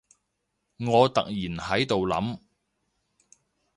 [0.79, 2.39] 我突然喺度諗